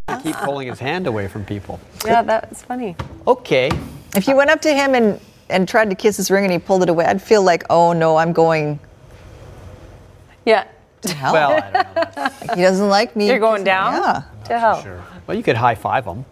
[0.07, 0.21] tap.
[0.23, 1.79] keep pulling his hand away from people.
[2.05, 2.95] Yeah, that's funny.
[3.27, 3.69] Okay.
[4.15, 6.57] If you went up to him and and tried to kiss his ring and he
[6.57, 8.79] pulled it away, I'd feel like, oh no, I'm going
[10.45, 10.65] Yeah.
[11.01, 11.33] to hell.
[11.33, 12.55] Well, I don't know.
[12.55, 13.27] he doesn't like me.
[13.27, 13.93] You're going down?
[13.93, 14.23] Yeah.
[14.45, 14.81] To hell.
[14.81, 15.03] Sure.
[15.27, 16.25] Well, you could high five him.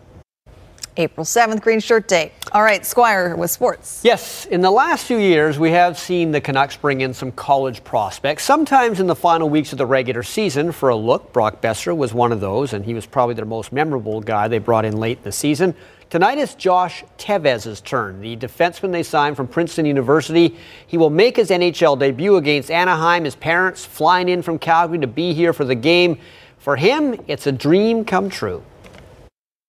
[0.95, 2.31] April 7th, Green Shirt Day.
[2.51, 4.01] All right, Squire with sports.
[4.03, 7.83] Yes, in the last few years, we have seen the Canucks bring in some college
[7.83, 11.33] prospects, sometimes in the final weeks of the regular season for a look.
[11.33, 14.59] Brock Boeser was one of those, and he was probably their most memorable guy they
[14.59, 15.73] brought in late in the season.
[16.13, 20.55] Tonight it's Josh Teves's turn, the defenseman they signed from Princeton University.
[20.85, 23.23] He will make his NHL debut against Anaheim.
[23.23, 26.19] His parents flying in from Calgary to be here for the game.
[26.59, 28.63] For him, it's a dream come true.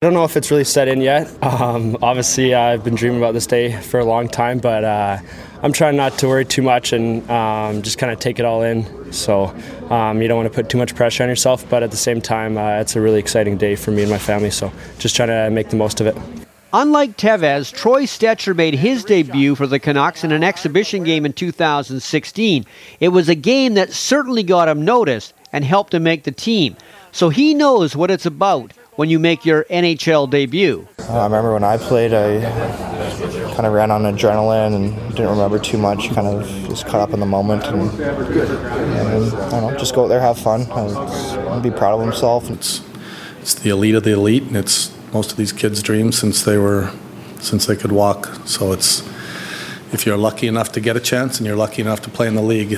[0.05, 1.27] I don't know if it's really set in yet.
[1.41, 5.17] Um, obviously, I've been dreaming about this day for a long time, but uh,
[5.63, 8.61] I'm trying not to worry too much and um, just kind of take it all
[8.61, 9.11] in.
[9.11, 9.45] So
[9.89, 12.21] um, you don't want to put too much pressure on yourself, but at the same
[12.21, 14.51] time, uh, it's a really exciting day for me and my family.
[14.51, 16.15] So just trying to make the most of it.
[16.73, 21.33] Unlike Teves, Troy Stecher made his debut for the Canucks in an exhibition game in
[21.33, 22.65] 2016.
[22.99, 26.75] It was a game that certainly got him noticed and helped him make the team.
[27.11, 30.87] So he knows what it's about when you make your NHL debut.
[30.99, 32.41] Uh, I remember when I played, I
[33.53, 36.09] kind of ran on adrenaline and didn't remember too much.
[36.09, 40.05] Kind of just caught up in the moment and, and I don't know, just go
[40.05, 40.97] out there, have fun, and,
[41.49, 42.49] and be proud of himself.
[42.49, 42.81] It's
[43.41, 46.57] it's the elite of the elite, and it's most of these kids' dreams since they
[46.57, 46.91] were
[47.39, 48.25] since they could walk.
[48.45, 49.01] So it's
[49.93, 52.35] if you're lucky enough to get a chance and you're lucky enough to play in
[52.35, 52.77] the league,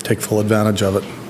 [0.00, 1.21] take full advantage of it.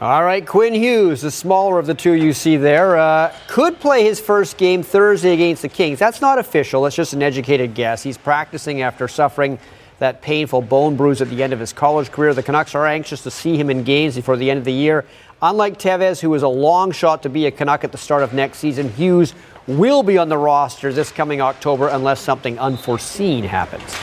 [0.00, 4.02] All right, Quinn Hughes, the smaller of the two you see there, uh, could play
[4.02, 6.00] his first game Thursday against the Kings.
[6.00, 8.02] That's not official, that's just an educated guess.
[8.02, 9.56] He's practicing after suffering
[10.00, 12.34] that painful bone bruise at the end of his college career.
[12.34, 15.04] The Canucks are anxious to see him in games before the end of the year.
[15.40, 18.34] Unlike Teves, who is a long shot to be a Canuck at the start of
[18.34, 19.32] next season, Hughes
[19.68, 23.94] will be on the roster this coming October unless something unforeseen happens.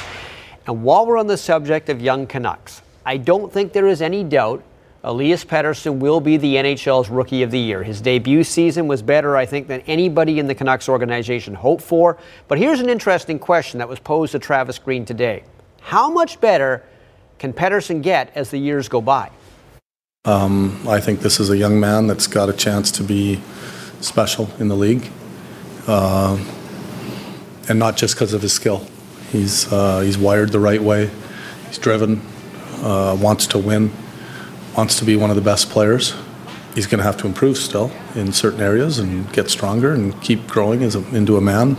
[0.68, 4.24] And while we're on the subject of young Canucks, I don't think there is any
[4.24, 4.64] doubt
[5.04, 7.82] Elias Pettersson will be the NHL's Rookie of the Year.
[7.82, 12.18] His debut season was better, I think, than anybody in the Canucks organization hoped for.
[12.48, 15.44] But here's an interesting question that was posed to Travis Green today
[15.82, 16.84] How much better
[17.40, 19.32] can Pettersson get as the years go by?
[20.26, 23.42] Um, I think this is a young man that's got a chance to be
[24.02, 25.10] special in the league,
[25.88, 26.38] uh,
[27.68, 28.86] and not just because of his skill.
[29.32, 31.10] He's uh, he's wired the right way.
[31.70, 32.22] He's driven,
[32.84, 33.92] uh, wants to win,
[34.76, 36.16] wants to be one of the best players,
[36.76, 40.48] he's going to have to improve still in certain areas and get stronger and keep
[40.48, 41.78] growing as a, into a man.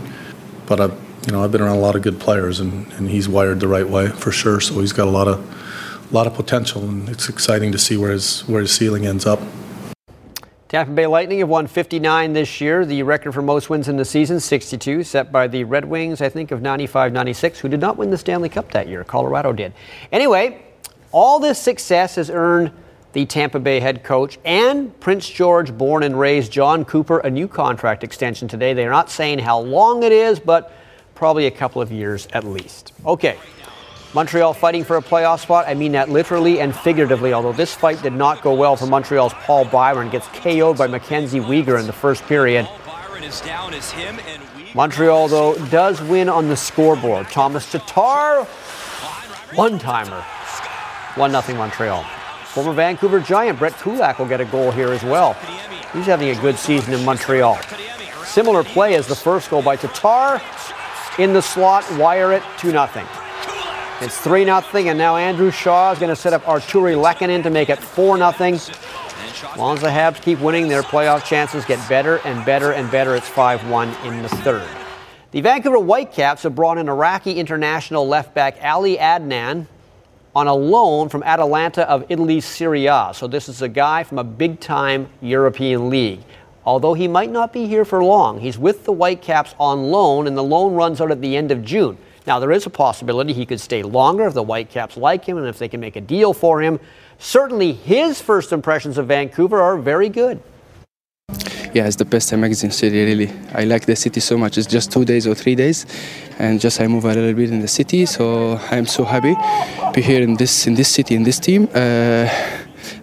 [0.65, 0.85] But I,
[1.25, 3.67] you know, I've been around a lot of good players, and, and he's wired the
[3.67, 4.59] right way for sure.
[4.59, 7.97] So he's got a lot of, a lot of potential, and it's exciting to see
[7.97, 9.39] where his where his ceiling ends up.
[10.67, 12.83] Tampa Bay Lightning have won 59 this year.
[12.83, 16.29] The record for most wins in the season, 62, set by the Red Wings, I
[16.29, 19.03] think, of 95 96, who did not win the Stanley Cup that year.
[19.03, 19.71] Colorado did.
[20.11, 20.63] Anyway,
[21.11, 22.71] all this success has earned
[23.13, 27.47] the Tampa Bay head coach and Prince George born and raised Jon Cooper a new
[27.47, 28.73] contract extension today.
[28.73, 30.73] They're not saying how long it is, but
[31.15, 32.91] probably a couple of years at least.
[33.05, 33.37] Okay.
[34.15, 35.65] Montreal fighting for a playoff spot.
[35.67, 39.33] I mean that literally and figuratively, although this fight did not go well for Montreal's
[39.33, 40.09] Paul Byron.
[40.09, 42.67] Gets KO'd by Mackenzie Weegar in the first period.
[44.75, 47.27] Montreal, though, does win on the scoreboard.
[47.29, 48.43] Tomas Tatar,
[49.55, 50.23] one timer.
[51.15, 52.03] 1 0 Montreal.
[52.53, 55.33] Former Vancouver Giant Brett Kulak will get a goal here as well.
[55.91, 57.59] He's having a good season in Montreal.
[58.25, 60.39] Similar play as the first goal by Tatar.
[61.17, 62.87] In the slot, wire it 2 0.
[64.01, 67.49] It's 3 0, and now Andrew Shaw is going to set up Artturi Lehkonen to
[67.49, 68.27] make it 4 0.
[68.27, 72.91] As long as the Habs keep winning, their playoff chances get better and better and
[72.91, 73.15] better.
[73.15, 74.69] It's 5 1 in the third.
[75.31, 79.65] The Vancouver Whitecaps have brought in Iraqi international left back Ali Adnan
[80.35, 83.11] on a loan from Atalanta of Italy's Serie A.
[83.13, 86.21] So this is a guy from a big time European league.
[86.65, 90.37] Although he might not be here for long, he's with the Whitecaps on loan, and
[90.37, 91.97] the loan runs out at the end of June.
[92.25, 95.45] Now, there is a possibility he could stay longer if the Whitecaps like him and
[95.45, 96.79] if they can make a deal for him.
[97.19, 100.41] Certainly, his first impressions of Vancouver are very good.
[101.73, 103.31] Yeah, it's the best amazing city, really.
[103.55, 104.59] I like the city so much.
[104.59, 105.87] It's just two days or three days,
[106.37, 109.91] and just I move a little bit in the city, so I'm so happy to
[109.91, 111.67] be here in this in this city in this team.
[111.73, 112.29] Uh,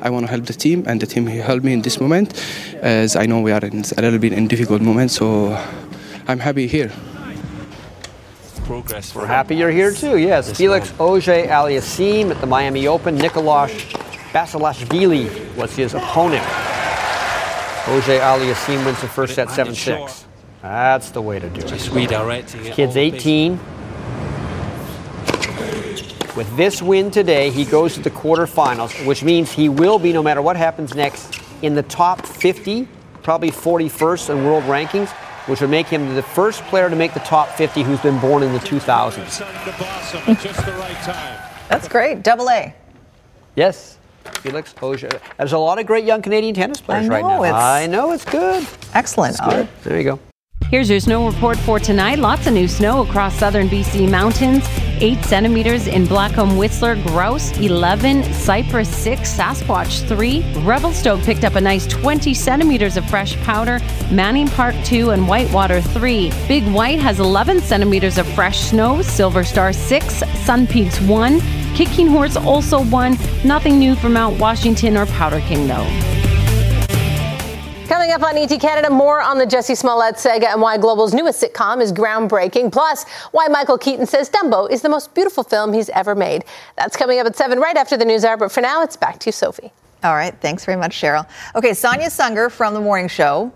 [0.01, 2.33] I want to help the team, and the team helped me in this moment,
[2.81, 5.11] as I know we are in a little bit in difficult moment.
[5.11, 5.59] So
[6.29, 6.93] I'm happy here
[8.67, 9.17] progress.
[9.17, 10.17] We're happy you're here too.
[10.17, 13.17] Yes, this Felix Auger Aliassime at the Miami Open.
[13.17, 13.73] Nicolas
[14.33, 16.70] Basilashvili was his opponent.
[17.89, 20.27] Auger Aliassime wins the first set 7 6.
[20.63, 21.81] That's the way to do it.
[21.81, 22.47] Sweet, all right.
[22.47, 23.59] Kid's 18.
[26.37, 30.23] With this win today, he goes to the quarterfinals, which means he will be, no
[30.23, 32.87] matter what happens next, in the top 50,
[33.23, 35.13] probably 41st in world rankings
[35.47, 38.43] which would make him the first player to make the top 50 who's been born
[38.43, 39.39] in the 2000s.
[41.69, 42.23] That's great.
[42.23, 42.75] Double A.
[43.57, 43.99] Yes.
[44.43, 45.11] Felix Auger.
[45.39, 47.53] There's a lot of great young Canadian tennis players know, right now.
[47.53, 48.67] I know it's good.
[48.95, 49.37] Excellent.
[49.37, 49.69] It's good.
[49.85, 50.21] There you go.
[50.71, 52.21] Here's your snow report for tonight.
[52.21, 54.65] Lots of new snow across southern BC mountains.
[55.03, 60.45] 8 centimeters in Blackcomb Whistler, Grouse 11, Cypress 6, Sasquatch 3.
[60.63, 63.81] Revelstoke picked up a nice 20 centimeters of fresh powder.
[64.13, 66.31] Manning Park 2 and Whitewater 3.
[66.47, 69.03] Big White has 11 centimeters of fresh snow.
[69.03, 71.41] Silver Star 6, Sun Peaks 1.
[71.75, 73.17] Kicking Horse also one.
[73.45, 75.87] Nothing new from Mount Washington or Powder King though.
[77.87, 81.43] Coming up on ET Canada, more on the Jussie Smollett saga and why Global's newest
[81.43, 82.71] sitcom is groundbreaking.
[82.71, 86.45] Plus, why Michael Keaton says Dumbo is the most beautiful film he's ever made.
[86.77, 88.37] That's coming up at 7 right after the news hour.
[88.37, 89.73] But for now, it's back to you, Sophie.
[90.05, 90.35] All right.
[90.41, 91.29] Thanks very much, Cheryl.
[91.57, 93.53] Okay, Sonia Sunger from The Morning Show.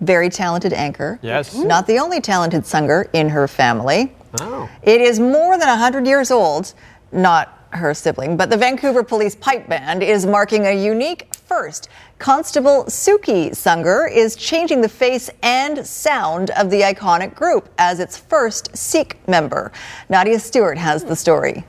[0.00, 1.18] Very talented anchor.
[1.22, 1.54] Yes.
[1.54, 4.14] Not the only talented Sunger in her family.
[4.40, 4.68] Oh.
[4.82, 6.72] It is more than 100 years old.
[7.12, 11.88] Not her sibling, but the Vancouver Police Pipe Band is marking a unique first.
[12.18, 18.16] Constable Suki Sunger is changing the face and sound of the iconic group as its
[18.16, 19.72] first Sikh member.
[20.08, 21.64] Nadia Stewart has the story.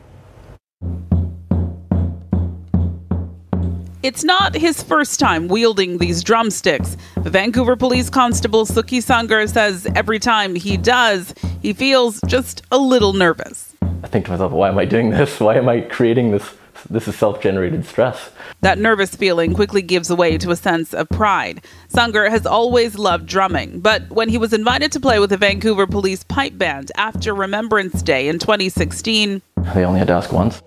[4.05, 6.95] It's not his first time wielding these drumsticks.
[7.17, 13.13] Vancouver Police Constable Suki Sunger says every time he does, he feels just a little
[13.13, 13.74] nervous.
[14.05, 15.39] I think to myself, why am I doing this?
[15.45, 16.53] Why am I creating this?
[16.91, 18.29] This is self generated stress.
[18.61, 21.65] That nervous feeling quickly gives way to a sense of pride.
[21.91, 25.87] Sunger has always loved drumming, but when he was invited to play with the Vancouver
[25.87, 29.41] Police Pipe Band after Remembrance Day in 2016,
[29.73, 30.61] they only had to ask once.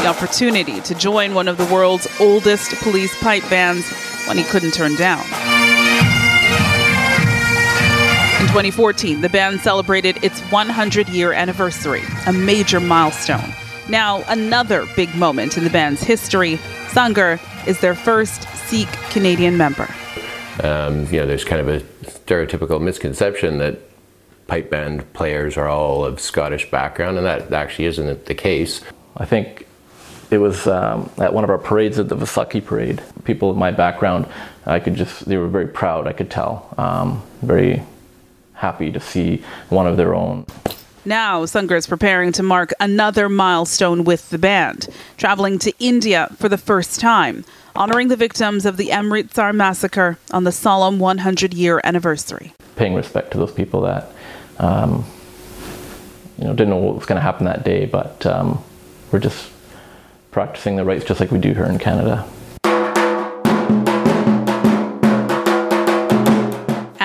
[0.00, 3.88] The opportunity to join one of the world's oldest police pipe bands
[4.26, 5.24] when he couldn't turn down.
[8.52, 13.54] In 2014, the band celebrated its 100 year anniversary, a major milestone.
[13.88, 16.56] Now, another big moment in the band's history.
[16.88, 19.88] Sunger is their first Sikh Canadian member.
[20.62, 23.78] Um, you know, there's kind of a stereotypical misconception that
[24.48, 28.82] pipe band players are all of Scottish background, and that actually isn't the case.
[29.16, 29.66] I think
[30.30, 33.02] it was um, at one of our parades at the Vaisakhi parade.
[33.24, 34.26] People of my background,
[34.66, 36.74] I could just, they were very proud, I could tell.
[36.76, 37.82] Um, very
[38.62, 40.46] happy to see one of their own.
[41.04, 46.48] Now, Sunger is preparing to mark another milestone with the band, traveling to India for
[46.48, 47.44] the first time,
[47.74, 52.54] honoring the victims of the Amritsar massacre on the solemn 100 year anniversary.
[52.76, 54.12] Paying respect to those people that,
[54.60, 55.04] um,
[56.38, 58.62] you know, didn't know what was going to happen that day, but um,
[59.10, 59.50] we're just
[60.30, 62.24] practicing the rights just like we do here in Canada.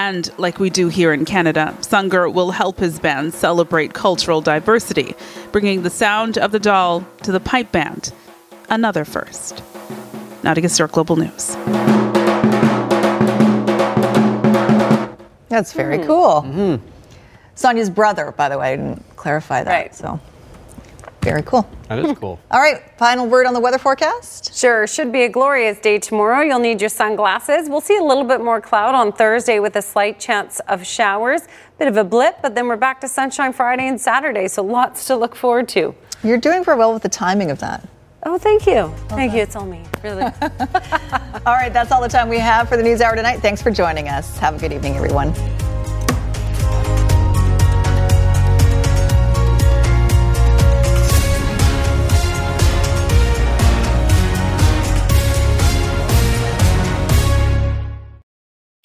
[0.08, 5.14] And like we do here in Canada, Sunger will help his band celebrate cultural diversity,
[5.52, 8.14] bringing the sound of the dhol to the pipe band.
[8.70, 9.62] Another first.
[10.44, 11.56] Now to Historic Global News.
[15.50, 16.42] That's very cool.
[16.42, 16.58] Mm-hmm.
[16.58, 16.88] Mm-hmm.
[17.56, 19.70] Sonia's brother, by the way, I didn't clarify that.
[19.70, 19.94] Right.
[19.94, 20.22] So
[21.28, 21.70] very cool.
[21.90, 22.40] That is cool.
[22.52, 24.56] All right, final word on the weather forecast.
[24.56, 26.42] Sure, should be a glorious day tomorrow.
[26.42, 27.68] You'll need your sunglasses.
[27.70, 31.42] We'll see a little bit more cloud on Thursday with a slight chance of showers.
[31.80, 35.06] Bit of a blip, but then we're back to sunshine Friday and Saturday, so lots
[35.08, 35.94] to look forward to.
[36.24, 37.86] You're doing very well with the timing of that.
[38.24, 38.94] Oh, thank you.
[39.10, 39.42] Thank you.
[39.42, 39.84] It's all me.
[40.04, 40.24] Really.
[41.46, 43.38] All right, that's all the time we have for the News Hour tonight.
[43.38, 44.38] Thanks for joining us.
[44.40, 45.34] Have a good evening, everyone.